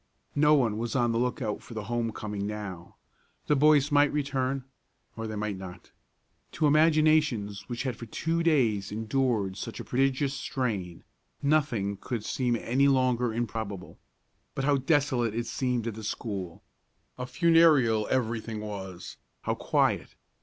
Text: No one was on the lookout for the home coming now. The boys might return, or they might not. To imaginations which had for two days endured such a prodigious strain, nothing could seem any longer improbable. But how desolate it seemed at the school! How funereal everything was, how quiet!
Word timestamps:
No 0.33 0.55
one 0.55 0.79
was 0.79 0.95
on 0.95 1.11
the 1.11 1.19
lookout 1.19 1.61
for 1.61 1.75
the 1.75 1.83
home 1.83 2.11
coming 2.11 2.47
now. 2.47 2.95
The 3.45 3.55
boys 3.55 3.91
might 3.91 4.11
return, 4.11 4.63
or 5.15 5.27
they 5.27 5.35
might 5.35 5.57
not. 5.57 5.91
To 6.53 6.65
imaginations 6.65 7.65
which 7.69 7.83
had 7.83 7.95
for 7.95 8.07
two 8.07 8.41
days 8.41 8.91
endured 8.91 9.57
such 9.57 9.79
a 9.79 9.83
prodigious 9.83 10.33
strain, 10.33 11.03
nothing 11.43 11.97
could 11.97 12.25
seem 12.25 12.55
any 12.55 12.87
longer 12.87 13.31
improbable. 13.31 13.99
But 14.55 14.65
how 14.65 14.77
desolate 14.77 15.35
it 15.35 15.45
seemed 15.45 15.85
at 15.85 15.93
the 15.93 16.03
school! 16.03 16.63
How 17.15 17.25
funereal 17.25 18.07
everything 18.09 18.59
was, 18.59 19.17
how 19.43 19.53
quiet! 19.53 20.15